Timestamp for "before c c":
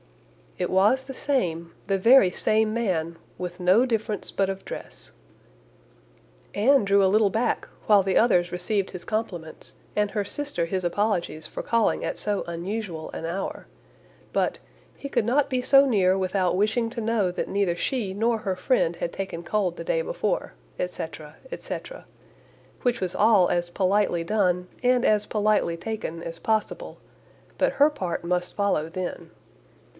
20.01-21.79